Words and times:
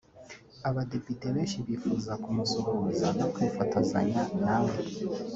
abadepite 0.69 1.25
benshi 1.35 1.57
bifuza 1.67 2.11
kumusuhuza 2.23 3.07
no 3.19 3.25
kwifotozanya 3.33 4.21
nawe 4.43 4.73